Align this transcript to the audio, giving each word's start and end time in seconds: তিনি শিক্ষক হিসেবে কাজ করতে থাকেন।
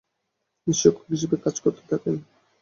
তিনি 0.53 0.73
শিক্ষক 0.73 1.05
হিসেবে 1.11 1.35
কাজ 1.43 1.55
করতে 1.63 1.83
থাকেন। 1.91 2.15